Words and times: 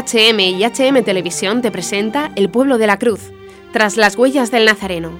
HM 0.00 0.40
y 0.40 0.64
HM 0.64 1.04
Televisión 1.04 1.60
te 1.60 1.70
presenta 1.70 2.32
El 2.34 2.48
pueblo 2.48 2.78
de 2.78 2.86
la 2.86 2.98
cruz, 2.98 3.30
tras 3.72 3.98
las 3.98 4.16
huellas 4.16 4.50
del 4.50 4.64
Nazareno. 4.64 5.10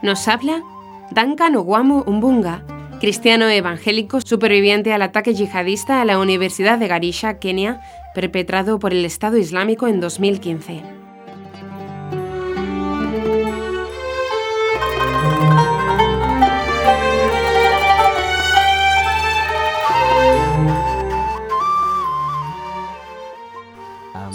Nos 0.00 0.26
habla 0.28 0.62
Duncan 1.10 1.56
Oguamu 1.56 2.04
Umbunga, 2.06 2.64
cristiano 3.00 3.48
evangélico 3.50 4.22
superviviente 4.22 4.94
al 4.94 5.02
ataque 5.02 5.34
yihadista 5.34 6.00
a 6.00 6.06
la 6.06 6.18
Universidad 6.18 6.78
de 6.78 6.88
Garisha, 6.88 7.38
Kenia, 7.38 7.82
perpetrado 8.14 8.78
por 8.78 8.92
el 8.92 9.04
Estado 9.04 9.36
Islámico 9.36 9.88
en 9.88 10.00
2015. 10.00 11.01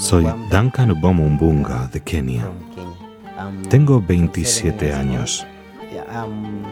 Soy 0.07 0.25
Duncan 0.49 0.91
Umbunga 0.91 1.89
de 1.91 1.99
Kenia. 1.99 2.49
Tengo 3.69 4.01
27 4.01 4.93
años. 4.93 5.45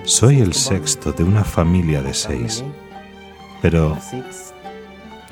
Soy 0.05 0.39
el 0.39 0.53
sexto 0.53 1.11
de 1.11 1.25
una 1.25 1.43
familia 1.43 2.01
de 2.01 2.13
seis, 2.13 2.63
pero 3.61 3.97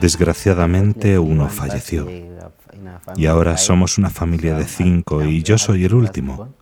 desgraciadamente 0.01 1.17
uno 1.17 1.47
falleció. 1.47 2.09
Y 3.15 3.25
ahora 3.27 3.55
somos 3.55 3.97
una 3.97 4.09
familia 4.09 4.55
de 4.55 4.65
cinco 4.65 5.23
y 5.23 5.41
yo 5.41 5.57
soy 5.57 5.85
el 5.85 5.93
último. 5.93 6.53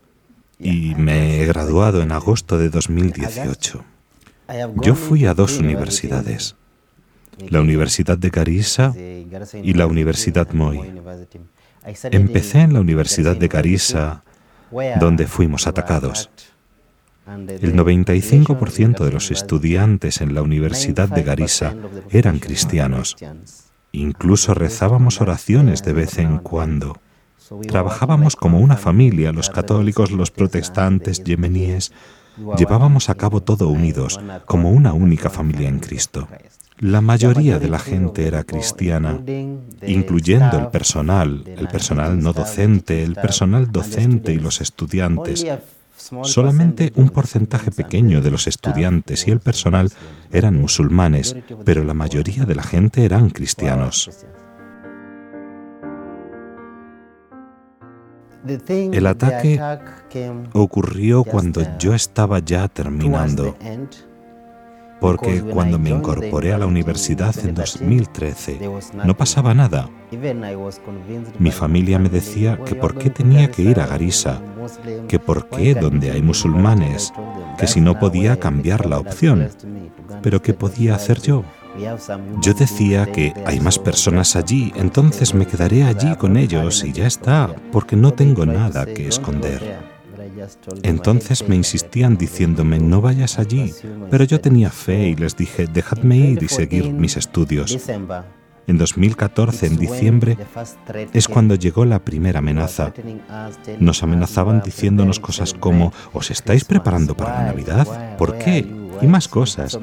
Y 0.60 0.94
me 0.94 1.42
he 1.42 1.48
graduado 1.48 2.04
en 2.04 2.12
agosto 2.12 2.60
de 2.60 2.70
2018. 2.70 3.84
Yo 4.76 4.94
fui 4.94 5.26
a 5.26 5.34
dos 5.34 5.58
universidades, 5.58 6.56
la 7.50 7.62
Universidad 7.62 8.18
de 8.18 8.30
Garissa 8.30 8.94
y 8.96 9.74
la 9.74 9.88
Universidad 9.88 10.52
Moi. 10.52 10.78
Empecé 12.12 12.62
en 12.62 12.74
la 12.74 12.80
Universidad 12.80 13.36
de 13.36 13.48
Garissa, 13.48 14.24
donde 15.00 15.28
fuimos 15.28 15.68
atacados. 15.68 16.30
El 17.28 17.76
95% 17.76 19.06
de 19.06 19.12
los 19.12 19.32
estudiantes 19.32 20.22
en 20.22 20.34
la 20.34 20.42
Universidad 20.42 21.08
de 21.08 21.24
Garissa 21.24 21.76
eran 22.10 22.40
cristianos. 22.40 23.16
Incluso 23.92 24.54
rezábamos 24.54 25.22
oraciones 25.22 25.84
de 25.84 25.94
vez 25.94 26.18
en 26.18 26.40
cuando. 26.40 26.98
Trabajábamos 27.68 28.36
como 28.36 28.60
una 28.60 28.78
familia, 28.78 29.32
los 29.32 29.50
católicos, 29.50 30.12
los 30.12 30.32
protestantes, 30.32 31.24
yemeníes. 31.24 31.92
Llevábamos 32.58 33.10
a 33.10 33.16
cabo 33.16 33.42
todo 33.42 33.68
unidos, 33.68 34.20
como 34.46 34.72
una 34.72 34.94
única 34.94 35.30
familia 35.30 35.68
en 35.68 35.80
Cristo. 35.80 36.28
La 36.82 37.00
mayoría 37.00 37.60
de 37.60 37.70
la 37.70 37.78
gente 37.78 38.26
era 38.26 38.44
cristiana, 38.44 39.20
incluyendo 39.86 40.58
el 40.58 40.70
personal, 40.70 41.44
el 41.46 41.68
personal 41.68 42.20
no 42.20 42.34
docente, 42.34 43.04
el 43.04 43.14
personal 43.14 43.72
docente 43.72 44.34
y 44.34 44.40
los 44.40 44.62
estudiantes. 44.62 45.46
Solamente 46.24 46.92
un 46.96 47.10
porcentaje 47.10 47.70
pequeño 47.70 48.22
de 48.22 48.32
los 48.32 48.48
estudiantes 48.48 49.28
y 49.28 49.32
el 49.32 49.40
personal 49.40 49.92
eran 50.32 50.60
musulmanes, 50.60 51.36
pero 51.64 51.84
la 51.84 51.94
mayoría 51.94 52.46
de 52.46 52.56
la 52.56 52.64
gente 52.64 53.06
eran 53.06 53.30
cristianos. 53.30 54.10
El 58.68 59.06
ataque 59.06 59.62
ocurrió 60.54 61.24
cuando 61.24 61.62
yo 61.78 61.94
estaba 61.94 62.40
ya 62.40 62.68
terminando 62.70 63.56
porque 65.02 65.42
cuando 65.42 65.80
me 65.80 65.90
incorporé 65.90 66.54
a 66.54 66.60
la 66.60 66.68
universidad 66.68 67.36
en 67.44 67.56
2013 67.56 68.60
no 69.04 69.18
pasaba 69.18 69.56
nada. 69.56 69.90
Mi 71.40 71.52
familia 71.52 71.98
me 71.98 72.08
decía 72.08 72.60
que 72.64 72.76
por 72.76 72.96
qué 72.96 73.10
tenía 73.10 73.50
que 73.50 73.64
ir 73.64 73.80
a 73.80 73.88
Garissa, 73.88 74.40
que 75.08 75.18
por 75.18 75.50
qué 75.50 75.74
donde 75.74 76.12
hay 76.12 76.22
musulmanes, 76.22 77.12
que 77.58 77.66
si 77.66 77.82
no 77.82 77.98
podía 77.98 78.40
cambiar 78.40 78.86
la 78.86 79.00
opción, 79.00 79.50
pero 80.22 80.40
¿qué 80.40 80.54
podía 80.54 80.94
hacer 80.94 81.20
yo? 81.20 81.44
Yo 82.42 82.54
decía 82.54 83.12
que 83.12 83.34
hay 83.46 83.60
más 83.60 83.80
personas 83.80 84.36
allí, 84.36 84.72
entonces 84.76 85.34
me 85.34 85.48
quedaré 85.48 85.84
allí 85.84 86.16
con 86.16 86.38
ellos 86.38 86.84
y 86.84 86.92
ya 86.92 87.08
está, 87.08 87.56
porque 87.72 87.96
no 87.96 88.14
tengo 88.14 88.46
nada 88.46 88.86
que 88.86 89.08
esconder. 89.08 89.80
Entonces 90.84 91.48
me 91.48 91.56
insistían 91.56 92.18
diciéndome, 92.18 92.80
no 92.80 93.02
vayas 93.02 93.40
allí, 93.40 93.74
pero 94.10 94.24
yo 94.24 94.40
tenía 94.42 94.70
fe 94.70 95.10
y 95.10 95.16
les 95.16 95.36
dije, 95.36 95.68
dejadme 95.68 96.18
ir 96.18 96.44
y 96.44 96.48
seguir 96.48 96.92
mis 96.94 97.18
estudios. 97.18 97.78
En 98.68 98.78
2014, 98.78 99.68
en 99.68 99.78
diciembre, 99.78 100.38
es 101.14 101.28
cuando 101.28 101.56
llegó 101.56 101.84
la 101.86 102.00
primera 102.00 102.40
amenaza. 102.40 102.94
Nos 103.80 104.04
amenazaban 104.04 104.62
diciéndonos 104.62 105.20
cosas 105.20 105.54
como, 105.54 105.94
¿os 106.14 106.32
estáis 106.32 106.64
preparando 106.64 107.16
para 107.16 107.40
la 107.40 107.46
Navidad? 107.46 108.18
¿Por 108.18 108.38
qué? 108.38 108.81
Y 109.02 109.08
más 109.08 109.28
cosas. 109.28 109.80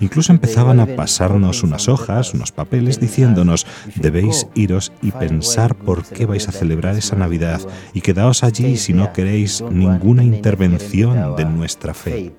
Incluso 0.00 0.32
empezaban 0.32 0.80
a 0.80 0.86
pasarnos 0.86 1.62
unas 1.62 1.88
hojas, 1.88 2.34
unos 2.34 2.52
papeles, 2.52 3.00
diciéndonos, 3.00 3.66
debéis 3.94 4.46
iros 4.54 4.92
y 5.02 5.12
pensar 5.12 5.74
por 5.74 6.04
qué 6.04 6.26
vais 6.26 6.48
a 6.48 6.52
celebrar 6.52 6.96
esa 6.96 7.16
Navidad 7.16 7.60
y 7.92 8.00
quedaos 8.00 8.44
allí 8.44 8.76
si 8.76 8.92
no 8.92 9.12
queréis 9.12 9.62
ninguna 9.62 10.24
intervención 10.24 11.36
de 11.36 11.44
nuestra 11.44 11.94
fe. 11.94 12.32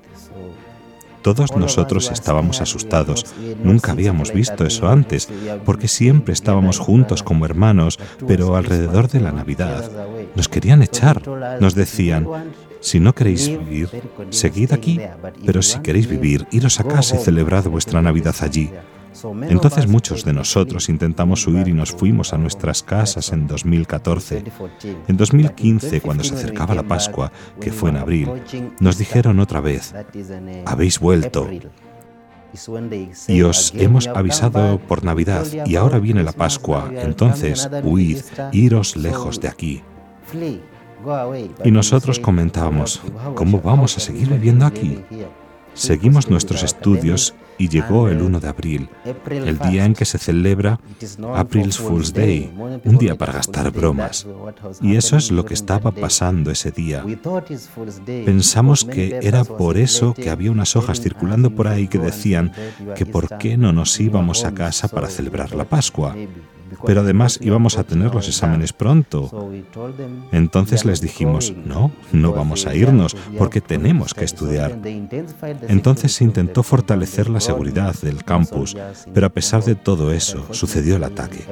Todos 1.21 1.55
nosotros 1.55 2.09
estábamos 2.11 2.61
asustados. 2.61 3.25
Nunca 3.61 3.91
habíamos 3.91 4.31
visto 4.31 4.65
eso 4.65 4.87
antes, 4.87 5.27
porque 5.65 5.87
siempre 5.87 6.33
estábamos 6.33 6.79
juntos 6.79 7.23
como 7.23 7.45
hermanos, 7.45 7.99
pero 8.25 8.55
alrededor 8.55 9.09
de 9.09 9.19
la 9.19 9.31
Navidad 9.31 9.91
nos 10.35 10.47
querían 10.47 10.81
echar. 10.81 11.21
Nos 11.59 11.75
decían, 11.75 12.25
si 12.79 12.99
no 12.99 13.13
queréis 13.13 13.47
vivir, 13.47 13.89
seguid 14.29 14.73
aquí, 14.73 14.99
pero 15.45 15.61
si 15.61 15.79
queréis 15.79 16.07
vivir, 16.07 16.47
iros 16.51 16.79
a 16.79 16.83
casa 16.83 17.15
y 17.15 17.19
celebrad 17.19 17.65
vuestra 17.65 18.01
Navidad 18.01 18.35
allí. 18.41 18.71
Entonces 19.49 19.87
muchos 19.87 20.23
de 20.23 20.33
nosotros 20.33 20.87
intentamos 20.89 21.45
huir 21.47 21.67
y 21.67 21.73
nos 21.73 21.91
fuimos 21.91 22.33
a 22.33 22.37
nuestras 22.37 22.83
casas 22.83 23.31
en 23.31 23.47
2014. 23.47 24.43
En 25.07 25.17
2015, 25.17 26.01
cuando 26.01 26.23
se 26.23 26.35
acercaba 26.35 26.75
la 26.75 26.83
Pascua, 26.83 27.31
que 27.59 27.71
fue 27.71 27.89
en 27.89 27.97
abril, 27.97 28.29
nos 28.79 28.97
dijeron 28.97 29.39
otra 29.39 29.61
vez, 29.61 29.93
habéis 30.65 30.99
vuelto. 30.99 31.49
Y 33.27 33.41
os 33.41 33.73
hemos 33.75 34.07
avisado 34.07 34.79
por 34.79 35.03
Navidad 35.03 35.45
y 35.65 35.75
ahora 35.75 35.99
viene 35.99 36.23
la 36.23 36.31
Pascua, 36.31 36.91
entonces 36.93 37.69
huid, 37.83 38.19
iros 38.51 38.95
lejos 38.95 39.39
de 39.39 39.47
aquí. 39.49 39.83
Y 41.63 41.71
nosotros 41.71 42.19
comentábamos, 42.19 43.01
¿cómo 43.35 43.61
vamos 43.61 43.97
a 43.97 43.99
seguir 43.99 44.29
viviendo 44.29 44.65
aquí? 44.65 44.99
Seguimos 45.73 46.29
nuestros 46.29 46.63
estudios 46.63 47.33
y 47.57 47.69
llegó 47.69 48.09
el 48.09 48.21
1 48.21 48.39
de 48.39 48.47
abril, 48.47 48.89
el 49.29 49.59
día 49.59 49.85
en 49.85 49.93
que 49.93 50.05
se 50.05 50.17
celebra 50.17 50.79
April's 51.35 51.77
Fool's 51.77 52.13
Day, 52.13 52.51
un 52.83 52.97
día 52.97 53.15
para 53.15 53.33
gastar 53.33 53.71
bromas. 53.71 54.27
Y 54.81 54.95
eso 54.95 55.15
es 55.15 55.31
lo 55.31 55.45
que 55.45 55.53
estaba 55.53 55.91
pasando 55.91 56.51
ese 56.51 56.71
día. 56.71 57.05
Pensamos 58.25 58.83
que 58.83 59.19
era 59.21 59.43
por 59.43 59.77
eso 59.77 60.13
que 60.13 60.29
había 60.29 60.51
unas 60.51 60.75
hojas 60.75 61.01
circulando 61.01 61.51
por 61.51 61.67
ahí 61.67 61.87
que 61.87 61.99
decían 61.99 62.51
que 62.95 63.05
por 63.05 63.37
qué 63.37 63.57
no 63.57 63.71
nos 63.71 63.99
íbamos 63.99 64.45
a 64.45 64.53
casa 64.53 64.87
para 64.87 65.07
celebrar 65.07 65.53
la 65.55 65.65
Pascua 65.65 66.15
pero 66.85 67.01
además 67.01 67.39
íbamos 67.41 67.77
a 67.77 67.83
tener 67.83 68.13
los 68.13 68.27
exámenes 68.27 68.73
pronto. 68.73 69.51
Entonces 70.31 70.85
les 70.85 71.01
dijimos, 71.01 71.53
no, 71.65 71.91
no 72.11 72.33
vamos 72.33 72.65
a 72.65 72.75
irnos 72.75 73.15
porque 73.37 73.61
tenemos 73.61 74.13
que 74.13 74.25
estudiar. 74.25 74.77
Entonces 75.67 76.13
se 76.13 76.23
intentó 76.23 76.63
fortalecer 76.63 77.29
la 77.29 77.39
seguridad 77.39 77.95
del 78.01 78.23
campus, 78.23 78.75
pero 79.13 79.27
a 79.27 79.29
pesar 79.29 79.63
de 79.63 79.75
todo 79.75 80.11
eso, 80.11 80.45
sucedió 80.53 80.95
el 80.95 81.03
ataque. 81.03 81.45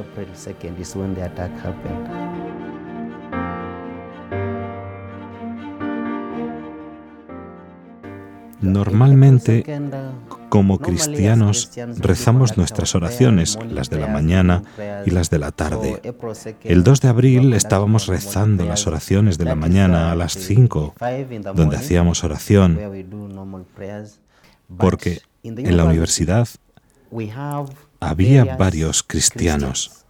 Normalmente, 8.60 9.64
como 10.50 10.80
cristianos, 10.80 11.72
rezamos 11.98 12.58
nuestras 12.58 12.96
oraciones, 12.96 13.58
las 13.70 13.90
de 13.90 13.98
la 13.98 14.08
mañana 14.08 14.64
y 15.06 15.12
las 15.12 15.30
de 15.30 15.40
la 15.40 15.52
tarde. 15.52 16.02
El 16.64 16.84
2 16.84 17.02
de 17.02 17.08
abril 17.08 17.54
estábamos 17.54 18.08
rezando 18.08 18.66
las 18.66 18.88
oraciones 18.88 19.38
de 19.38 19.46
la 19.46 19.56
mañana 19.56 20.12
a 20.12 20.16
las 20.16 20.34
5, 20.34 20.96
donde 21.54 21.78
hacíamos 21.78 22.24
oración, 22.24 22.80
porque 24.78 25.22
en 25.44 25.78
la 25.78 25.86
universidad 25.86 26.48
había 28.00 28.56
varios 28.56 29.04
cristianos. 29.04 30.06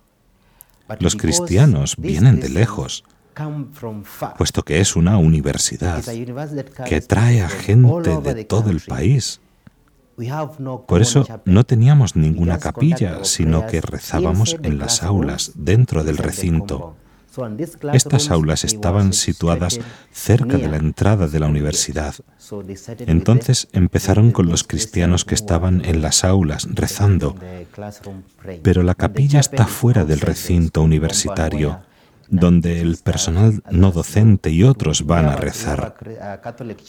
Los 0.99 1.15
cristianos 1.15 1.95
vienen 1.97 2.39
de 2.39 2.49
lejos. 2.49 3.03
puesto 4.37 4.63
que 4.63 4.79
es 4.79 4.95
una 4.95 5.17
universidad 5.17 6.03
que 6.85 7.01
trae 7.01 7.41
a 7.41 7.49
gente 7.49 8.17
de 8.21 8.45
todo 8.45 8.71
el 8.71 8.81
país. 8.81 9.41
Por 10.87 11.01
eso 11.01 11.27
no 11.45 11.63
teníamos 11.63 12.15
ninguna 12.15 12.57
capilla, 12.57 13.23
sino 13.23 13.67
que 13.67 13.81
rezábamos 13.81 14.57
en 14.63 14.79
las 14.79 15.03
aulas, 15.03 15.51
dentro 15.55 16.03
del 16.03 16.17
recinto. 16.17 16.95
Estas 17.93 18.31
aulas 18.31 18.63
estaban 18.63 19.13
situadas 19.13 19.79
cerca 20.11 20.57
de 20.57 20.67
la 20.67 20.77
entrada 20.77 21.27
de 21.27 21.39
la 21.39 21.45
universidad. 21.45 22.15
Entonces 23.05 23.67
empezaron 23.73 24.31
con 24.31 24.47
los 24.47 24.63
cristianos 24.63 25.23
que 25.23 25.35
estaban 25.35 25.85
en 25.85 26.01
las 26.01 26.23
aulas 26.23 26.67
rezando, 26.73 27.35
pero 28.63 28.81
la 28.81 28.95
capilla 28.95 29.39
está 29.39 29.67
fuera 29.67 30.03
del 30.03 30.21
recinto 30.21 30.81
universitario 30.81 31.81
donde 32.29 32.81
el 32.81 32.97
personal 32.97 33.61
no 33.71 33.91
docente 33.91 34.49
y 34.49 34.63
otros 34.63 35.05
van 35.05 35.25
a 35.25 35.35
rezar. 35.35 35.95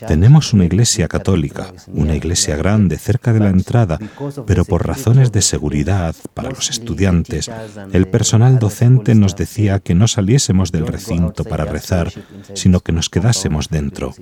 Tenemos 0.06 0.52
una 0.52 0.64
iglesia 0.64 1.08
católica, 1.08 1.72
una 1.88 2.14
iglesia 2.14 2.56
grande 2.56 2.98
cerca 2.98 3.32
de 3.32 3.40
la 3.40 3.50
entrada, 3.50 3.98
pero 4.46 4.64
por 4.64 4.86
razones 4.86 5.32
de 5.32 5.42
seguridad 5.42 6.14
para 6.34 6.50
los 6.50 6.70
estudiantes, 6.70 7.50
el 7.92 8.08
personal 8.08 8.58
docente 8.58 9.14
nos 9.14 9.36
decía 9.36 9.80
que 9.80 9.94
no 9.94 10.08
saliésemos 10.08 10.72
del 10.72 10.86
recinto 10.86 11.44
para 11.44 11.64
rezar, 11.64 12.12
sino 12.54 12.80
que 12.80 12.92
nos 12.92 13.08
quedásemos 13.08 13.68
dentro. 13.68 14.14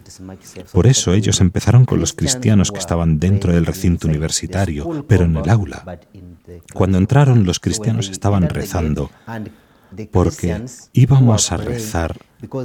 Por 0.72 0.86
eso 0.86 1.12
ellos 1.14 1.40
empezaron 1.40 1.84
con 1.84 2.00
los 2.00 2.12
cristianos 2.12 2.72
que 2.72 2.78
estaban 2.78 3.18
dentro 3.18 3.52
del 3.52 3.66
recinto 3.66 4.08
universitario, 4.08 5.04
pero 5.08 5.24
en 5.24 5.36
el 5.36 5.48
aula. 5.48 5.98
Cuando 6.72 6.98
entraron 6.98 7.44
los 7.44 7.60
cristianos 7.60 8.08
estaban 8.08 8.48
rezando 8.48 9.10
porque 10.10 10.64
íbamos 10.92 11.52
a 11.52 11.56
rezar 11.56 12.16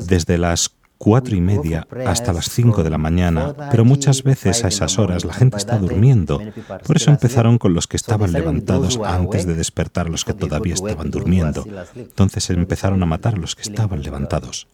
desde 0.07 0.37
las 0.37 0.71
cuatro 1.01 1.35
y 1.35 1.41
media 1.41 1.87
hasta 2.05 2.31
las 2.31 2.49
cinco 2.49 2.83
de 2.83 2.91
la 2.91 2.99
mañana, 2.99 3.55
pero 3.71 3.83
muchas 3.83 4.21
veces 4.21 4.63
a 4.63 4.67
esas 4.67 4.99
horas 4.99 5.25
la 5.25 5.33
gente 5.33 5.57
está 5.57 5.79
durmiendo. 5.79 6.39
Por 6.85 6.97
eso 6.97 7.09
empezaron 7.09 7.57
con 7.57 7.73
los 7.73 7.87
que 7.87 7.97
estaban 7.97 8.31
levantados 8.31 8.99
antes 9.03 9.47
de 9.47 9.55
despertar 9.55 10.05
a 10.05 10.09
los 10.09 10.23
que 10.23 10.33
todavía 10.33 10.75
estaban 10.75 11.09
durmiendo. 11.09 11.65
Entonces 11.95 12.47
empezaron 12.51 13.01
a 13.01 13.07
matar 13.07 13.33
a 13.33 13.37
los 13.37 13.55
que 13.55 13.63
estaban 13.63 14.03
levantados. 14.03 14.67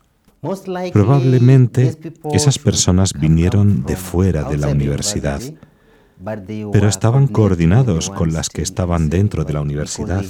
Probablemente 0.91 1.97
esas 2.33 2.59
personas 2.59 3.13
vinieron 3.13 3.85
de 3.85 3.95
fuera 3.95 4.43
de 4.43 4.57
la 4.57 4.67
universidad 4.67 5.41
pero 6.71 6.87
estaban 6.87 7.27
coordinados 7.27 8.09
con 8.09 8.33
las 8.33 8.49
que 8.49 8.61
estaban 8.61 9.09
dentro 9.09 9.43
de 9.43 9.53
la 9.53 9.61
universidad, 9.61 10.23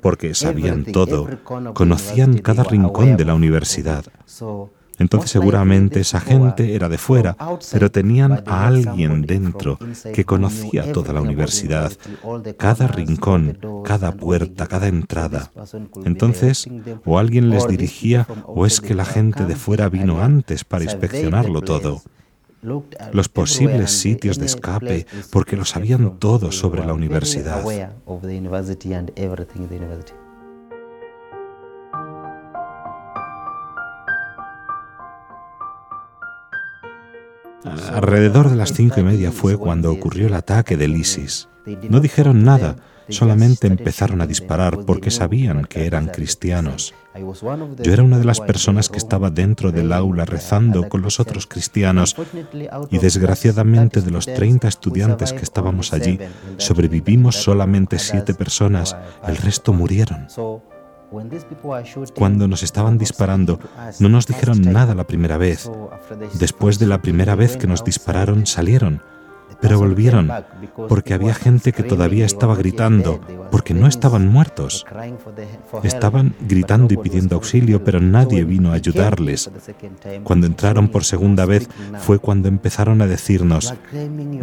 porque 0.00 0.34
sabían 0.34 0.84
todo, 0.84 1.28
conocían 1.74 2.38
cada 2.38 2.64
rincón 2.64 3.16
de 3.16 3.24
la 3.24 3.34
universidad. 3.34 4.04
Entonces 4.98 5.30
seguramente 5.30 6.00
esa 6.00 6.20
gente 6.20 6.74
era 6.74 6.88
de 6.88 6.98
fuera, 6.98 7.36
pero 7.72 7.90
tenían 7.90 8.42
a 8.46 8.66
alguien 8.66 9.22
dentro 9.22 9.78
que 10.14 10.24
conocía 10.24 10.92
toda 10.92 11.12
la 11.12 11.22
universidad, 11.22 11.92
cada 12.58 12.86
rincón, 12.88 13.58
cada 13.84 14.12
puerta, 14.12 14.66
cada 14.66 14.88
entrada. 14.88 15.50
Entonces, 16.04 16.68
o 17.04 17.18
alguien 17.18 17.50
les 17.50 17.66
dirigía 17.66 18.26
o 18.46 18.66
es 18.66 18.80
que 18.80 18.94
la 18.94 19.04
gente 19.04 19.44
de 19.46 19.56
fuera 19.56 19.88
vino 19.88 20.22
antes 20.22 20.64
para 20.64 20.84
inspeccionarlo 20.84 21.62
todo 21.62 22.02
los 22.62 23.28
posibles 23.28 23.90
sitios 23.90 24.38
de 24.38 24.46
escape, 24.46 25.06
porque 25.30 25.56
lo 25.56 25.64
sabían 25.64 26.18
todo 26.18 26.52
sobre 26.52 26.84
la 26.86 26.94
universidad. 26.94 27.64
Alrededor 37.92 38.50
de 38.50 38.56
las 38.56 38.72
cinco 38.72 39.00
y 39.00 39.02
media 39.02 39.30
fue 39.32 39.56
cuando 39.56 39.92
ocurrió 39.92 40.26
el 40.26 40.34
ataque 40.34 40.76
del 40.76 40.96
ISIS. 40.96 41.48
No 41.88 42.00
dijeron 42.00 42.44
nada, 42.44 42.76
solamente 43.08 43.66
empezaron 43.66 44.20
a 44.20 44.26
disparar 44.26 44.84
porque 44.84 45.10
sabían 45.10 45.64
que 45.64 45.86
eran 45.86 46.08
cristianos. 46.08 46.94
Yo 47.14 47.92
era 47.92 48.02
una 48.02 48.18
de 48.18 48.24
las 48.24 48.40
personas 48.40 48.88
que 48.88 48.98
estaba 48.98 49.30
dentro 49.30 49.70
del 49.70 49.92
aula 49.92 50.24
rezando 50.24 50.88
con 50.88 51.02
los 51.02 51.20
otros 51.20 51.46
cristianos 51.46 52.16
y 52.90 52.98
desgraciadamente 52.98 54.00
de 54.00 54.10
los 54.10 54.26
30 54.26 54.68
estudiantes 54.68 55.32
que 55.32 55.42
estábamos 55.42 55.92
allí, 55.92 56.18
sobrevivimos 56.56 57.36
solamente 57.36 57.98
siete 57.98 58.34
personas, 58.34 58.96
el 59.26 59.36
resto 59.36 59.72
murieron. 59.72 60.26
Cuando 62.14 62.48
nos 62.48 62.62
estaban 62.62 62.96
disparando, 62.96 63.60
no 63.98 64.08
nos 64.08 64.26
dijeron 64.26 64.62
nada 64.62 64.94
la 64.94 65.06
primera 65.06 65.36
vez. 65.36 65.70
Después 66.38 66.78
de 66.78 66.86
la 66.86 67.02
primera 67.02 67.34
vez 67.34 67.58
que 67.58 67.66
nos 67.66 67.84
dispararon, 67.84 68.46
salieron 68.46 69.02
pero 69.62 69.78
volvieron 69.78 70.30
porque 70.88 71.14
había 71.14 71.34
gente 71.34 71.72
que 71.72 71.84
todavía 71.84 72.26
estaba 72.26 72.56
gritando, 72.56 73.20
porque 73.50 73.74
no 73.74 73.86
estaban 73.86 74.26
muertos. 74.26 74.84
Estaban 75.84 76.34
gritando 76.40 76.92
y 76.92 76.96
pidiendo 76.96 77.36
auxilio, 77.36 77.84
pero 77.84 78.00
nadie 78.00 78.44
vino 78.44 78.72
a 78.72 78.74
ayudarles. 78.74 79.50
Cuando 80.24 80.46
entraron 80.46 80.88
por 80.88 81.04
segunda 81.04 81.46
vez 81.46 81.68
fue 82.00 82.18
cuando 82.18 82.48
empezaron 82.48 83.00
a 83.02 83.06
decirnos, 83.06 83.72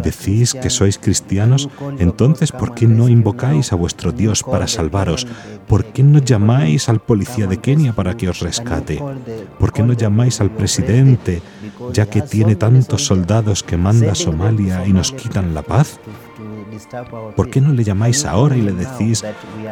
¿decís 0.03 0.53
que 0.53 0.69
sois 0.69 0.97
cristianos? 0.97 1.69
Entonces, 1.99 2.53
¿por 2.53 2.73
qué 2.73 2.87
no 2.87 3.09
invocáis 3.09 3.73
a 3.73 3.75
vuestro 3.75 4.13
Dios 4.13 4.43
para 4.43 4.67
salvaros? 4.67 5.27
¿Por 5.67 5.85
qué 5.85 6.01
no 6.01 6.19
llamáis 6.19 6.87
al 6.87 7.01
policía 7.01 7.45
de 7.45 7.57
Kenia 7.57 7.93
para 7.93 8.15
que 8.15 8.29
os 8.29 8.39
rescate? 8.39 9.03
¿Por 9.59 9.73
qué 9.73 9.83
no 9.83 9.93
llamáis 9.93 10.39
al 10.39 10.51
presidente, 10.51 11.41
ya 11.91 12.05
que 12.05 12.21
tiene 12.21 12.55
tantos 12.55 13.05
soldados 13.05 13.63
que 13.63 13.75
manda 13.77 14.15
Somalia 14.15 14.87
y 14.87 14.93
nos 14.93 15.08
quitan 15.13 15.53
la 15.53 15.61
paz? 15.61 15.99
¿Por 17.35 17.49
qué 17.49 17.61
no 17.61 17.73
le 17.73 17.83
llamáis 17.83 18.25
ahora 18.25 18.55
y 18.55 18.61
le 18.61 18.73
decís 18.73 19.23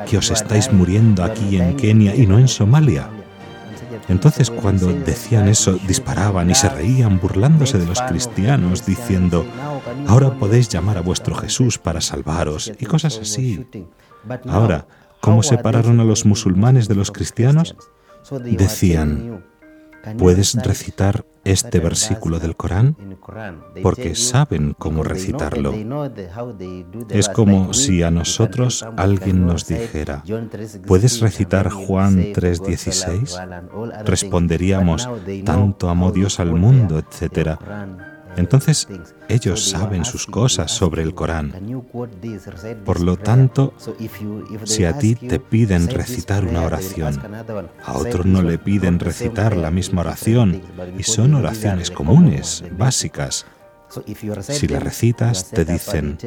que 0.09 0.17
os 0.17 0.31
estáis 0.31 0.71
muriendo 0.71 1.23
aquí 1.23 1.57
en 1.57 1.75
Kenia 1.75 2.15
y 2.15 2.25
no 2.25 2.39
en 2.39 2.47
Somalia? 2.47 3.09
Entonces 4.09 4.49
cuando 4.49 4.87
decían 4.93 5.47
eso, 5.47 5.77
disparaban 5.87 6.49
y 6.49 6.55
se 6.55 6.69
reían 6.69 7.19
burlándose 7.19 7.77
de 7.77 7.85
los 7.85 8.01
cristianos, 8.01 8.85
diciendo, 8.85 9.45
ahora 10.07 10.31
podéis 10.31 10.69
llamar 10.69 10.97
a 10.97 11.01
vuestro 11.01 11.35
Jesús 11.35 11.77
para 11.77 12.01
salvaros 12.01 12.71
y 12.79 12.85
cosas 12.85 13.19
así. 13.21 13.65
Ahora, 14.47 14.87
¿cómo 15.21 15.43
separaron 15.43 15.99
a 15.99 16.03
los 16.03 16.25
musulmanes 16.25 16.87
de 16.87 16.95
los 16.95 17.11
cristianos? 17.11 17.75
Decían, 18.43 19.43
¿puedes 20.17 20.55
recitar 20.55 21.25
este 21.43 21.79
versículo 21.79 22.39
del 22.39 22.55
Corán? 22.55 22.95
Porque 23.81 24.15
saben 24.15 24.75
cómo 24.77 25.03
recitarlo. 25.03 25.73
Es 27.09 27.29
como 27.29 27.73
si 27.73 28.03
a 28.03 28.11
nosotros 28.11 28.85
alguien 28.97 29.45
nos 29.45 29.67
dijera, 29.67 30.23
¿puedes 30.85 31.19
recitar 31.21 31.69
Juan 31.69 32.33
3:16? 32.33 34.03
Responderíamos, 34.05 35.09
tanto 35.45 35.89
amó 35.89 36.11
Dios 36.11 36.39
al 36.39 36.53
mundo, 36.53 36.99
etc. 36.99 37.57
Entonces 38.37 38.87
ellos 39.27 39.69
saben 39.69 40.05
sus 40.05 40.25
cosas 40.25 40.71
sobre 40.71 41.01
el 41.01 41.13
Corán. 41.13 41.53
Por 42.85 43.01
lo 43.01 43.17
tanto, 43.17 43.73
si 44.63 44.85
a 44.85 44.97
ti 44.97 45.15
te 45.15 45.39
piden 45.39 45.89
recitar 45.89 46.45
una 46.45 46.61
oración, 46.61 47.19
a 47.83 47.97
otro 47.97 48.23
no 48.23 48.41
le 48.41 48.57
piden 48.57 48.99
recitar 48.99 49.57
la 49.57 49.71
misma 49.71 50.01
oración, 50.01 50.61
y 50.97 51.03
son 51.03 51.35
oraciones 51.35 51.91
comunes, 51.91 52.63
básicas. 52.77 53.45
Si 54.41 54.67
la 54.67 54.79
recitas, 54.79 55.49
te 55.49 55.63
dicen, 55.63 56.17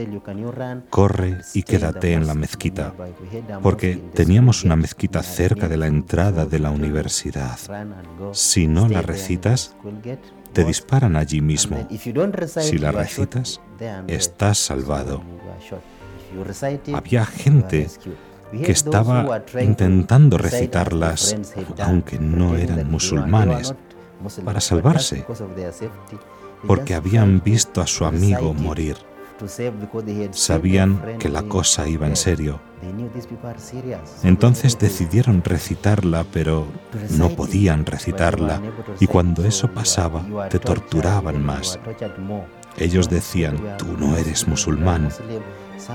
corre 0.88 1.38
y 1.52 1.62
quédate 1.62 2.14
en 2.14 2.26
la 2.26 2.34
mezquita, 2.34 2.94
porque 3.62 4.02
teníamos 4.14 4.64
una 4.64 4.76
mezquita 4.76 5.22
cerca 5.22 5.68
de 5.68 5.76
la 5.76 5.86
entrada 5.86 6.46
de 6.46 6.58
la 6.58 6.70
universidad. 6.70 7.58
Si 8.32 8.66
no 8.66 8.88
la 8.88 9.02
recitas, 9.02 9.76
te 10.52 10.64
disparan 10.64 11.16
allí 11.16 11.40
mismo. 11.40 11.86
Si 12.60 12.78
la 12.78 12.92
recitas, 12.92 13.60
estás 14.06 14.58
salvado. 14.58 15.22
Había 16.94 17.24
gente 17.26 17.88
que 18.50 18.72
estaba 18.72 19.42
intentando 19.60 20.38
recitarlas, 20.38 21.36
aunque 21.82 22.18
no 22.18 22.56
eran 22.56 22.90
musulmanes, 22.90 23.74
para 24.44 24.60
salvarse, 24.60 25.24
porque 26.66 26.94
habían 26.94 27.42
visto 27.42 27.80
a 27.80 27.86
su 27.86 28.04
amigo 28.04 28.52
morir. 28.54 28.96
Sabían 30.32 31.18
que 31.18 31.28
la 31.28 31.42
cosa 31.42 31.88
iba 31.88 32.06
en 32.06 32.16
serio. 32.16 32.60
Entonces 34.22 34.78
decidieron 34.78 35.42
recitarla, 35.44 36.24
pero 36.32 36.66
no 37.10 37.30
podían 37.30 37.86
recitarla. 37.86 38.60
Y 39.00 39.06
cuando 39.06 39.44
eso 39.44 39.68
pasaba, 39.72 40.48
te 40.48 40.58
torturaban 40.58 41.44
más. 41.44 41.78
Ellos 42.76 43.10
decían, 43.10 43.76
tú 43.76 43.96
no 43.98 44.16
eres 44.16 44.48
musulmán. 44.48 45.08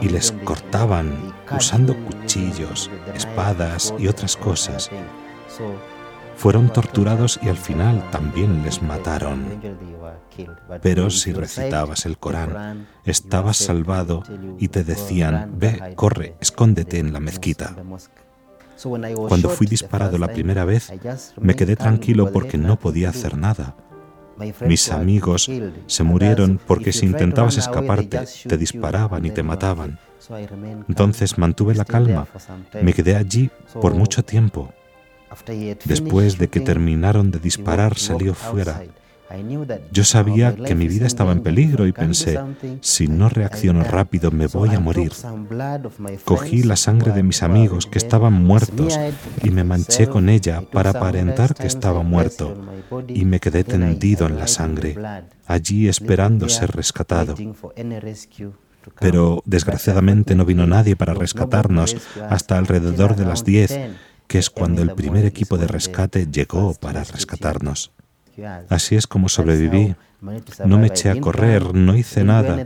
Y 0.02 0.10
les 0.10 0.32
cortaban 0.44 1.34
usando 1.56 1.96
cuchillos, 1.96 2.90
espadas 3.14 3.94
y 3.98 4.08
otras 4.08 4.36
cosas. 4.36 4.92
Fueron 6.36 6.72
torturados 6.72 7.40
y 7.42 7.50
al 7.50 7.58
final 7.58 8.10
también 8.12 8.64
les 8.64 8.82
mataron. 8.82 9.62
Pero 10.82 11.10
si 11.10 11.32
recitabas 11.34 12.06
el 12.06 12.18
Corán, 12.18 12.88
estabas 13.06 13.58
salvado 13.58 14.24
y 14.60 14.68
te 14.68 14.84
decían, 14.84 15.54
ve, 15.58 15.94
corre, 15.96 16.36
escóndete 16.42 17.00
en 17.00 17.14
la 17.14 17.20
mezquita. 17.20 17.76
Cuando 19.28 19.50
fui 19.50 19.68
disparado 19.68 20.18
la 20.18 20.28
primera 20.28 20.66
vez, 20.66 20.92
me 21.40 21.56
quedé 21.56 21.76
tranquilo 21.76 22.32
porque 22.32 22.58
no 22.58 22.78
podía 22.78 23.10
hacer 23.10 23.38
nada. 23.38 23.76
Mis 24.66 24.92
amigos 24.92 25.50
se 25.88 26.04
murieron 26.04 26.60
porque 26.68 26.92
si 26.92 27.06
intentabas 27.06 27.58
escaparte, 27.58 28.20
te 28.48 28.58
disparaban 28.58 29.26
y 29.26 29.32
te 29.32 29.44
mataban. 29.44 29.98
Entonces 30.90 31.38
mantuve 31.38 31.74
la 31.76 31.86
calma. 31.86 32.28
Me 32.82 32.94
quedé 32.94 33.16
allí 33.16 33.50
por 33.82 33.94
mucho 33.94 34.24
tiempo. 34.24 34.74
Después 35.86 36.38
de 36.38 36.48
que 36.48 36.60
terminaron 36.60 37.32
de 37.32 37.40
disparar, 37.40 37.98
salió 37.98 38.34
fuera. 38.34 38.84
Yo 39.92 40.04
sabía 40.04 40.56
que 40.56 40.76
mi 40.76 40.88
vida 40.88 41.08
estaba 41.08 41.32
en 41.32 41.42
peligro 41.42 41.88
y 41.88 41.92
pensé, 41.92 42.40
si 42.82 43.08
no 43.08 43.28
reacciono 43.28 43.84
rápido 43.84 44.32
me 44.32 44.48
voy 44.48 44.70
a 44.70 44.80
morir. 44.80 45.12
Cogí 46.24 46.64
la 46.64 46.76
sangre 46.76 47.12
de 47.12 47.24
mis 47.24 47.42
amigos 47.42 47.88
que 47.88 47.98
estaban 47.98 48.34
muertos 48.34 49.00
y 49.44 49.50
me 49.50 49.64
manché 49.64 50.08
con 50.08 50.30
ella 50.30 50.62
para 50.62 50.92
aparentar 50.92 51.56
que 51.56 51.68
estaba 51.68 52.04
muerto 52.04 52.56
y 53.08 53.26
me 53.26 53.40
quedé 53.40 53.64
tendido 53.64 54.28
en 54.28 54.38
la 54.38 54.48
sangre, 54.48 54.96
allí 55.48 55.88
esperando 55.88 56.48
ser 56.48 56.72
rescatado. 56.72 57.36
Pero 59.00 59.42
desgraciadamente 59.46 60.36
no 60.36 60.46
vino 60.46 60.68
nadie 60.68 60.96
para 60.96 61.16
rescatarnos 61.16 61.96
hasta 62.30 62.58
alrededor 62.58 63.16
de 63.16 63.26
las 63.26 63.44
10, 63.44 63.80
que 64.28 64.40
es 64.40 64.50
cuando 64.50 64.82
el 64.82 64.94
primer 64.94 65.26
equipo 65.26 65.58
de 65.58 65.68
rescate 65.68 66.28
llegó 66.28 66.74
para 66.74 67.04
rescatarnos. 67.04 67.92
Así 68.70 68.96
es 68.96 69.08
como 69.08 69.30
sobreviví. 69.30 69.96
No 70.66 70.78
me 70.78 70.88
eché 70.88 71.10
a 71.10 71.20
correr, 71.20 71.74
no 71.74 71.96
hice 71.96 72.24
nada. 72.24 72.66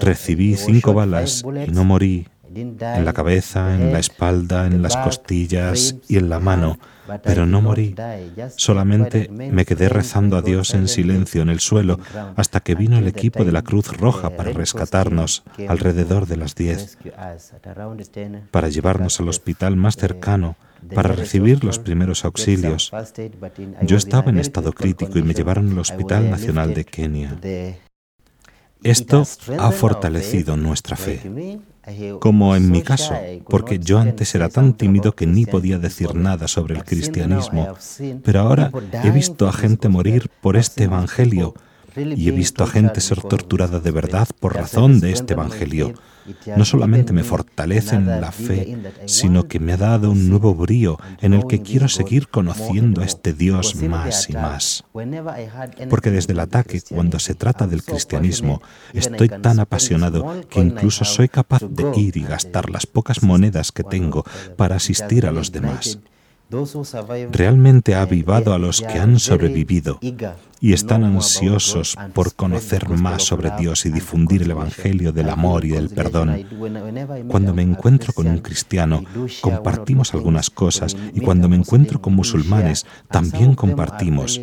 Recibí 0.00 0.56
cinco 0.56 0.94
balas 0.94 1.42
y 1.66 1.70
no 1.70 1.84
morí. 1.84 2.28
En 2.54 3.04
la 3.04 3.12
cabeza, 3.12 3.74
en 3.74 3.92
la 3.92 4.00
espalda, 4.00 4.66
en 4.66 4.82
las 4.82 4.96
costillas 4.96 5.96
y 6.08 6.16
en 6.16 6.28
la 6.28 6.40
mano. 6.40 6.78
Pero 7.22 7.46
no 7.46 7.60
morí. 7.60 7.94
Solamente 8.56 9.28
me 9.30 9.64
quedé 9.64 9.88
rezando 9.88 10.36
a 10.36 10.42
Dios 10.42 10.74
en 10.74 10.88
silencio 10.88 11.42
en 11.42 11.48
el 11.48 11.60
suelo 11.60 11.98
hasta 12.36 12.60
que 12.60 12.74
vino 12.74 12.98
el 12.98 13.08
equipo 13.08 13.44
de 13.44 13.52
la 13.52 13.62
Cruz 13.62 13.96
Roja 13.96 14.30
para 14.30 14.52
rescatarnos 14.52 15.42
alrededor 15.68 16.26
de 16.26 16.36
las 16.36 16.54
diez, 16.54 16.98
para 18.50 18.68
llevarnos 18.68 19.20
al 19.20 19.28
hospital 19.28 19.76
más 19.76 19.96
cercano 19.96 20.56
para 20.94 21.12
recibir 21.12 21.64
los 21.64 21.78
primeros 21.78 22.24
auxilios. 22.24 22.90
Yo 23.82 23.96
estaba 23.96 24.30
en 24.30 24.38
estado 24.38 24.72
crítico 24.72 25.18
y 25.18 25.22
me 25.22 25.34
llevaron 25.34 25.70
al 25.70 25.78
Hospital 25.78 26.30
Nacional 26.30 26.74
de 26.74 26.84
Kenia. 26.84 27.38
Esto 28.82 29.24
ha 29.58 29.70
fortalecido 29.72 30.56
nuestra 30.56 30.96
fe, 30.96 31.58
como 32.18 32.56
en 32.56 32.70
mi 32.70 32.82
caso, 32.82 33.14
porque 33.48 33.78
yo 33.78 33.98
antes 33.98 34.34
era 34.34 34.48
tan 34.48 34.74
tímido 34.74 35.14
que 35.14 35.26
ni 35.26 35.46
podía 35.46 35.78
decir 35.78 36.14
nada 36.14 36.48
sobre 36.48 36.76
el 36.76 36.84
cristianismo, 36.84 37.74
pero 38.22 38.40
ahora 38.40 38.70
he 39.04 39.10
visto 39.10 39.48
a 39.48 39.52
gente 39.52 39.88
morir 39.88 40.30
por 40.40 40.56
este 40.56 40.84
Evangelio 40.84 41.54
y 41.96 42.28
he 42.28 42.32
visto 42.32 42.64
a 42.64 42.66
gente 42.66 43.00
ser 43.00 43.20
torturada 43.22 43.80
de 43.80 43.90
verdad 43.90 44.28
por 44.38 44.54
razón 44.54 45.00
de 45.00 45.12
este 45.12 45.34
Evangelio 45.34 45.94
no 46.56 46.64
solamente 46.64 47.12
me 47.12 47.24
fortalece 47.24 47.96
en 47.96 48.06
la 48.20 48.32
fe, 48.32 48.76
sino 49.06 49.48
que 49.48 49.60
me 49.60 49.72
ha 49.72 49.76
dado 49.76 50.10
un 50.10 50.28
nuevo 50.28 50.54
brío 50.54 50.98
en 51.20 51.34
el 51.34 51.46
que 51.46 51.62
quiero 51.62 51.88
seguir 51.88 52.28
conociendo 52.28 53.02
a 53.02 53.04
este 53.04 53.32
Dios 53.32 53.74
más 53.76 54.28
y 54.28 54.34
más. 54.34 54.84
Porque 55.88 56.10
desde 56.10 56.32
el 56.32 56.40
ataque, 56.40 56.80
cuando 56.88 57.18
se 57.18 57.34
trata 57.34 57.66
del 57.66 57.82
cristianismo, 57.82 58.62
estoy 58.92 59.28
tan 59.28 59.60
apasionado 59.60 60.42
que 60.48 60.60
incluso 60.60 61.04
soy 61.04 61.28
capaz 61.28 61.62
de 61.68 61.98
ir 61.98 62.16
y 62.16 62.22
gastar 62.22 62.70
las 62.70 62.86
pocas 62.86 63.22
monedas 63.22 63.72
que 63.72 63.84
tengo 63.84 64.24
para 64.56 64.76
asistir 64.76 65.26
a 65.26 65.32
los 65.32 65.52
demás. 65.52 65.98
Realmente 67.30 67.94
ha 67.94 68.02
avivado 68.02 68.52
a 68.52 68.58
los 68.58 68.80
que 68.80 68.98
han 68.98 69.18
sobrevivido 69.18 70.00
y 70.60 70.72
están 70.72 71.04
ansiosos 71.04 71.96
por 72.12 72.34
conocer 72.34 72.88
más 72.88 73.22
sobre 73.22 73.50
Dios 73.58 73.86
y 73.86 73.90
difundir 73.90 74.42
el 74.42 74.50
Evangelio 74.50 75.12
del 75.12 75.30
amor 75.30 75.64
y 75.64 75.70
del 75.70 75.88
perdón. 75.88 76.44
Cuando 77.28 77.54
me 77.54 77.62
encuentro 77.62 78.12
con 78.12 78.26
un 78.26 78.38
cristiano, 78.38 79.02
compartimos 79.40 80.12
algunas 80.12 80.50
cosas 80.50 80.96
y 81.14 81.20
cuando 81.20 81.48
me 81.48 81.56
encuentro 81.56 82.00
con 82.00 82.14
musulmanes, 82.14 82.84
también 83.08 83.54
compartimos. 83.54 84.40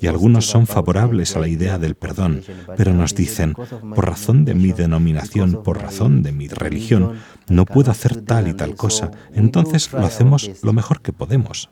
Y 0.00 0.06
algunos 0.06 0.46
son 0.46 0.66
favorables 0.66 1.36
a 1.36 1.40
la 1.40 1.48
idea 1.48 1.78
del 1.78 1.94
perdón, 1.94 2.42
pero 2.76 2.92
nos 2.92 3.14
dicen, 3.14 3.54
por 3.54 4.06
razón 4.06 4.44
de 4.44 4.54
mi 4.54 4.72
denominación, 4.72 5.62
por 5.62 5.80
razón 5.80 6.22
de 6.22 6.32
mi 6.32 6.48
religión, 6.48 7.18
no 7.48 7.64
puedo 7.64 7.90
hacer 7.90 8.20
tal 8.22 8.48
y 8.48 8.54
tal 8.54 8.74
cosa, 8.74 9.10
entonces 9.34 9.92
lo 9.92 10.04
hacemos 10.04 10.50
lo 10.62 10.72
mejor 10.72 11.00
que 11.00 11.12
podemos. 11.12 11.70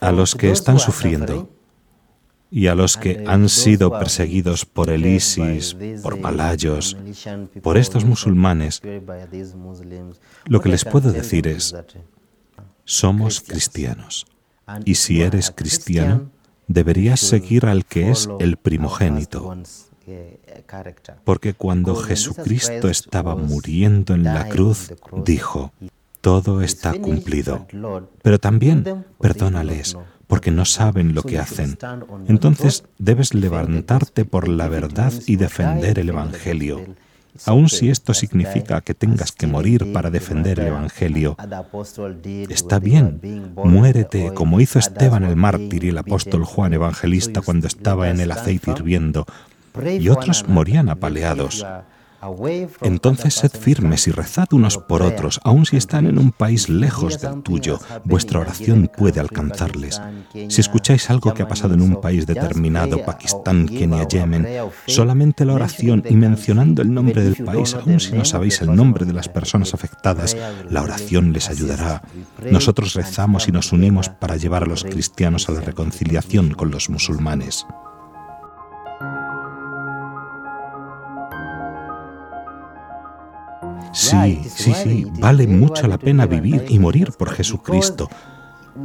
A 0.00 0.12
los 0.12 0.34
que 0.34 0.50
están 0.50 0.78
sufriendo, 0.78 1.50
y 2.54 2.68
a 2.68 2.76
los 2.76 2.96
que 2.96 3.24
han 3.26 3.48
sido 3.48 3.90
perseguidos 3.98 4.64
por 4.64 4.88
el 4.88 5.06
ISIS, 5.06 5.76
por 6.04 6.20
malayos, 6.20 6.96
por 7.62 7.76
estos 7.76 8.04
musulmanes, 8.04 8.80
lo 10.46 10.60
que 10.60 10.68
les 10.68 10.84
puedo 10.84 11.10
decir 11.10 11.48
es, 11.48 11.74
somos 12.84 13.40
cristianos. 13.40 14.26
Y 14.84 14.94
si 14.94 15.20
eres 15.20 15.50
cristiano, 15.50 16.30
deberías 16.66 17.20
seguir 17.20 17.66
al 17.66 17.84
que 17.84 18.10
es 18.10 18.28
el 18.40 18.56
primogénito. 18.56 19.56
Porque 21.24 21.54
cuando 21.54 21.96
Jesucristo 21.96 22.88
estaba 22.88 23.36
muriendo 23.36 24.14
en 24.14 24.24
la 24.24 24.48
cruz, 24.48 24.92
dijo, 25.24 25.72
todo 26.20 26.62
está 26.62 26.92
cumplido. 26.92 27.66
Pero 28.22 28.38
también 28.38 29.06
perdónales 29.20 29.96
porque 30.26 30.50
no 30.50 30.64
saben 30.64 31.14
lo 31.14 31.22
que 31.22 31.38
hacen. 31.38 31.78
Entonces 32.28 32.84
debes 32.98 33.34
levantarte 33.34 34.24
por 34.24 34.48
la 34.48 34.68
verdad 34.68 35.12
y 35.26 35.36
defender 35.36 35.98
el 35.98 36.08
Evangelio. 36.08 36.80
Aun 37.46 37.68
si 37.68 37.90
esto 37.90 38.14
significa 38.14 38.80
que 38.80 38.94
tengas 38.94 39.32
que 39.32 39.46
morir 39.46 39.92
para 39.92 40.10
defender 40.10 40.60
el 40.60 40.68
Evangelio, 40.68 41.36
está 42.48 42.78
bien, 42.78 43.20
muérete 43.56 44.32
como 44.34 44.60
hizo 44.60 44.78
Esteban 44.78 45.24
el 45.24 45.34
mártir 45.34 45.84
y 45.84 45.88
el 45.88 45.98
apóstol 45.98 46.44
Juan 46.44 46.74
Evangelista 46.74 47.40
cuando 47.40 47.66
estaba 47.66 48.08
en 48.08 48.20
el 48.20 48.30
aceite 48.30 48.70
hirviendo, 48.70 49.26
y 49.98 50.08
otros 50.08 50.48
morían 50.48 50.88
apaleados. 50.88 51.66
Entonces 52.82 53.34
sed 53.34 53.50
firmes 53.50 54.06
y 54.08 54.10
rezad 54.10 54.46
unos 54.52 54.78
por 54.78 55.02
otros, 55.02 55.40
aun 55.44 55.66
si 55.66 55.76
están 55.76 56.06
en 56.06 56.18
un 56.18 56.32
país 56.32 56.68
lejos 56.68 57.20
del 57.20 57.42
tuyo, 57.42 57.80
vuestra 58.04 58.40
oración 58.40 58.90
puede 58.96 59.20
alcanzarles. 59.20 60.00
Si 60.48 60.60
escucháis 60.60 61.10
algo 61.10 61.34
que 61.34 61.42
ha 61.42 61.48
pasado 61.48 61.74
en 61.74 61.82
un 61.82 62.00
país 62.00 62.26
determinado, 62.26 63.04
Pakistán, 63.04 63.66
Kenia, 63.66 64.06
Yemen, 64.06 64.46
solamente 64.86 65.44
la 65.44 65.54
oración 65.54 66.02
y 66.08 66.14
mencionando 66.14 66.82
el 66.82 66.92
nombre 66.92 67.22
del 67.22 67.44
país, 67.44 67.74
aun 67.74 68.00
si 68.00 68.12
no 68.12 68.24
sabéis 68.24 68.60
el 68.62 68.74
nombre 68.74 69.04
de 69.04 69.12
las 69.12 69.28
personas 69.28 69.74
afectadas, 69.74 70.36
la 70.68 70.82
oración 70.82 71.32
les 71.32 71.50
ayudará. 71.50 72.02
Nosotros 72.50 72.94
rezamos 72.94 73.48
y 73.48 73.52
nos 73.52 73.72
unimos 73.72 74.08
para 74.08 74.36
llevar 74.36 74.64
a 74.64 74.66
los 74.66 74.84
cristianos 74.84 75.48
a 75.48 75.52
la 75.52 75.60
reconciliación 75.60 76.52
con 76.52 76.70
los 76.70 76.90
musulmanes. 76.90 77.66
Sí, 83.94 84.42
sí, 84.48 84.74
sí, 84.74 85.06
vale 85.18 85.46
mucho 85.46 85.86
la 85.86 85.98
pena 85.98 86.26
vivir 86.26 86.64
y 86.68 86.78
morir 86.78 87.12
por 87.12 87.30
Jesucristo 87.30 88.08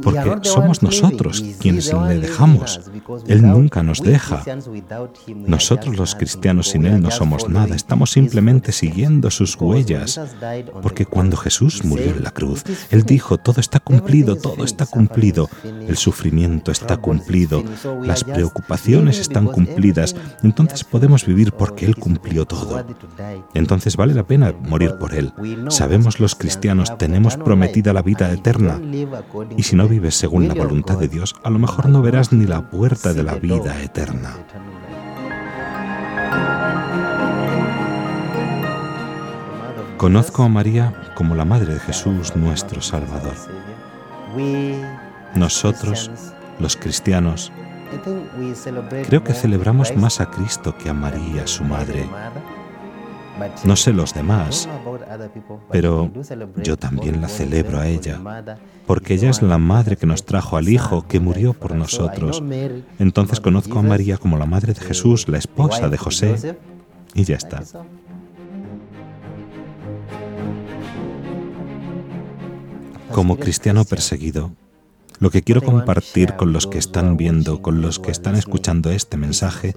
porque 0.02 0.38
somos 0.42 0.82
nosotros 0.82 1.44
quienes 1.58 1.92
le 1.92 2.20
dejamos. 2.20 2.80
Él 3.26 3.42
nunca 3.42 3.82
nos 3.82 4.02
deja. 4.02 4.42
Nosotros 5.34 5.96
los 5.96 6.14
cristianos 6.14 6.68
sin 6.68 6.86
Él 6.86 7.00
no 7.00 7.10
somos 7.10 7.48
nada, 7.48 7.74
estamos 7.74 8.10
simplemente 8.10 8.72
siguiendo 8.72 9.30
sus 9.30 9.56
huellas, 9.56 10.20
porque 10.82 11.06
cuando 11.06 11.36
Jesús 11.36 11.84
murió 11.84 12.10
en 12.10 12.22
la 12.22 12.30
cruz, 12.30 12.64
Él 12.90 13.02
dijo, 13.02 13.38
todo 13.38 13.60
está 13.60 13.80
cumplido, 13.80 14.36
todo 14.36 14.64
está 14.64 14.86
cumplido, 14.86 15.48
el 15.64 15.96
sufrimiento 15.96 16.70
está 16.70 16.96
cumplido, 16.96 17.64
las 18.02 18.24
preocupaciones 18.24 19.18
están 19.18 19.46
cumplidas, 19.46 20.14
entonces 20.42 20.84
podemos 20.84 21.26
vivir 21.26 21.52
porque 21.52 21.86
Él 21.86 21.96
cumplió 21.96 22.46
todo. 22.46 22.84
Entonces 23.54 23.96
vale 23.96 24.14
la 24.14 24.24
pena 24.24 24.54
morir 24.60 24.94
por 24.98 25.14
Él. 25.14 25.32
Sabemos 25.68 26.20
los 26.20 26.34
cristianos, 26.34 26.96
tenemos 26.98 27.36
prometida 27.36 27.92
la 27.92 28.02
vida 28.02 28.32
eterna, 28.32 28.80
y 29.56 29.62
si 29.62 29.76
no 29.80 29.88
vives 29.88 30.14
según 30.14 30.46
la 30.46 30.52
voluntad 30.52 30.98
de 30.98 31.08
Dios, 31.08 31.34
a 31.42 31.48
lo 31.48 31.58
mejor 31.58 31.88
no 31.88 32.02
verás 32.02 32.34
ni 32.34 32.44
la 32.44 32.68
puerta 32.68 33.14
de 33.14 33.22
la 33.22 33.36
vida 33.36 33.82
eterna. 33.82 34.36
Conozco 39.96 40.42
a 40.42 40.50
María 40.50 40.92
como 41.14 41.34
la 41.34 41.46
Madre 41.46 41.72
de 41.72 41.80
Jesús, 41.80 42.36
nuestro 42.36 42.82
Salvador. 42.82 43.32
Nosotros, 45.34 46.10
los 46.58 46.76
cristianos, 46.76 47.50
creo 49.06 49.24
que 49.24 49.32
celebramos 49.32 49.96
más 49.96 50.20
a 50.20 50.30
Cristo 50.30 50.76
que 50.76 50.90
a 50.90 50.92
María, 50.92 51.46
su 51.46 51.64
madre. 51.64 52.06
No 53.64 53.76
sé 53.76 53.92
los 53.92 54.14
demás, 54.14 54.68
pero 55.70 56.10
yo 56.62 56.76
también 56.76 57.20
la 57.20 57.28
celebro 57.28 57.78
a 57.78 57.88
ella, 57.88 58.20
porque 58.86 59.14
ella 59.14 59.30
es 59.30 59.42
la 59.42 59.58
madre 59.58 59.96
que 59.96 60.06
nos 60.06 60.24
trajo 60.24 60.56
al 60.56 60.68
Hijo, 60.68 61.06
que 61.06 61.20
murió 61.20 61.52
por 61.52 61.74
nosotros. 61.74 62.42
Entonces 62.98 63.40
conozco 63.40 63.78
a 63.78 63.82
María 63.82 64.18
como 64.18 64.36
la 64.36 64.46
madre 64.46 64.74
de 64.74 64.80
Jesús, 64.80 65.28
la 65.28 65.38
esposa 65.38 65.88
de 65.88 65.98
José, 65.98 66.56
y 67.14 67.24
ya 67.24 67.36
está. 67.36 67.62
Como 73.12 73.36
cristiano 73.36 73.84
perseguido, 73.84 74.52
lo 75.18 75.30
que 75.30 75.42
quiero 75.42 75.62
compartir 75.62 76.34
con 76.36 76.52
los 76.52 76.66
que 76.66 76.78
están 76.78 77.16
viendo, 77.16 77.60
con 77.60 77.82
los 77.82 77.98
que 77.98 78.10
están 78.10 78.36
escuchando 78.36 78.90
este 78.90 79.16
mensaje, 79.16 79.74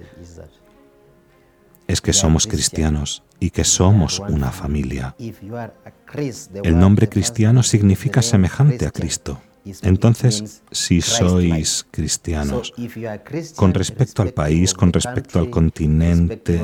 es 1.86 2.00
que 2.00 2.12
somos 2.12 2.46
cristianos 2.46 3.22
y 3.40 3.50
que 3.50 3.64
somos 3.64 4.20
una 4.20 4.50
familia. 4.50 5.14
El 6.62 6.78
nombre 6.78 7.08
cristiano 7.08 7.62
significa 7.62 8.22
semejante 8.22 8.86
a 8.86 8.90
Cristo. 8.90 9.40
Entonces, 9.82 10.62
si 10.70 11.00
sois 11.00 11.86
cristianos, 11.90 12.72
con 13.56 13.72
respecto 13.72 14.20
al 14.20 14.32
país, 14.32 14.74
con 14.74 14.92
respecto 14.92 15.38
al 15.38 15.48
continente, 15.48 16.62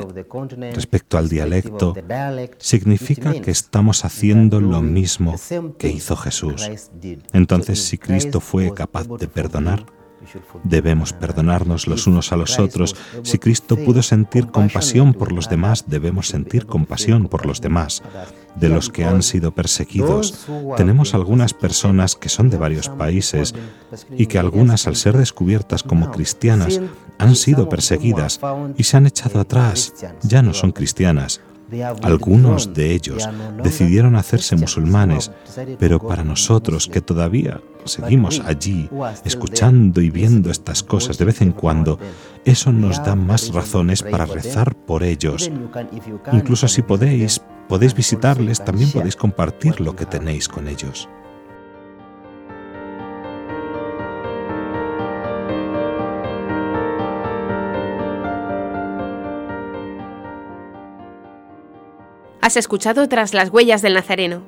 respecto 0.73 1.17
al 1.17 1.27
dialecto, 1.27 1.95
significa 2.57 3.33
que 3.41 3.51
estamos 3.51 4.05
haciendo 4.05 4.61
lo 4.61 4.81
mismo 4.81 5.35
que 5.79 5.89
hizo 5.89 6.15
Jesús. 6.15 6.69
Entonces, 7.33 7.83
si 7.83 7.97
Cristo 7.97 8.39
fue 8.39 8.71
capaz 8.73 9.07
de 9.07 9.27
perdonar, 9.27 9.85
Debemos 10.63 11.13
perdonarnos 11.13 11.87
los 11.87 12.07
unos 12.07 12.31
a 12.31 12.37
los 12.37 12.59
otros. 12.59 12.95
Si 13.23 13.37
Cristo 13.37 13.77
pudo 13.77 14.01
sentir 14.03 14.47
compasión 14.47 15.13
por 15.13 15.31
los 15.31 15.49
demás, 15.49 15.85
debemos 15.87 16.27
sentir 16.27 16.65
compasión 16.65 17.27
por 17.27 17.45
los 17.45 17.61
demás. 17.61 18.03
De 18.55 18.69
los 18.69 18.89
que 18.89 19.05
han 19.05 19.23
sido 19.23 19.51
perseguidos, 19.51 20.47
tenemos 20.77 21.13
algunas 21.13 21.53
personas 21.53 22.15
que 22.15 22.29
son 22.29 22.49
de 22.49 22.57
varios 22.57 22.89
países 22.89 23.53
y 24.17 24.27
que 24.27 24.39
algunas, 24.39 24.87
al 24.87 24.95
ser 24.95 25.17
descubiertas 25.17 25.83
como 25.83 26.11
cristianas, 26.11 26.81
han 27.17 27.35
sido 27.35 27.69
perseguidas 27.69 28.39
y 28.77 28.83
se 28.83 28.97
han 28.97 29.05
echado 29.05 29.39
atrás. 29.39 29.93
Ya 30.23 30.41
no 30.41 30.53
son 30.53 30.71
cristianas. 30.71 31.41
Algunos 32.01 32.73
de 32.73 32.93
ellos 32.93 33.27
decidieron 33.63 34.15
hacerse 34.15 34.55
musulmanes, 34.55 35.31
pero 35.79 35.99
para 35.99 36.23
nosotros 36.23 36.87
que 36.87 37.01
todavía 37.01 37.61
seguimos 37.85 38.41
allí 38.45 38.89
escuchando 39.25 40.01
y 40.01 40.09
viendo 40.09 40.51
estas 40.51 40.83
cosas 40.83 41.17
de 41.17 41.25
vez 41.25 41.41
en 41.41 41.51
cuando, 41.51 41.99
eso 42.45 42.71
nos 42.71 43.03
da 43.03 43.15
más 43.15 43.53
razones 43.53 44.03
para 44.03 44.25
rezar 44.25 44.75
por 44.75 45.03
ellos. 45.03 45.51
Incluso 46.31 46.67
si 46.67 46.81
podéis, 46.81 47.41
podéis 47.67 47.93
visitarles, 47.93 48.63
también 48.63 48.91
podéis 48.91 49.15
compartir 49.15 49.79
lo 49.79 49.95
que 49.95 50.05
tenéis 50.05 50.47
con 50.47 50.67
ellos. 50.67 51.07
Has 62.51 62.57
escuchado 62.57 63.07
Tras 63.07 63.33
las 63.33 63.49
huellas 63.49 63.81
del 63.81 63.93
Nazareno. 63.93 64.43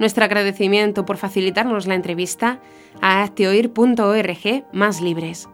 Nuestro 0.00 0.24
agradecimiento 0.24 1.04
por 1.04 1.16
facilitarnos 1.16 1.86
la 1.86 1.94
entrevista 1.94 2.58
a 3.00 3.22
acteoir.org 3.22 4.64
más 4.72 5.00
libres. 5.00 5.48